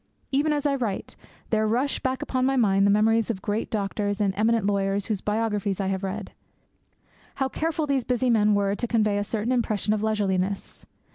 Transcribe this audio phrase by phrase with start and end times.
[0.31, 1.15] Even as I write,
[1.51, 5.05] there rush back upon my mind the memories of the great doctors and eminent lawyers
[5.05, 6.31] whose biographies I have read.
[7.35, 10.87] How careful these busy men were to convey a certain impression of leisureliness!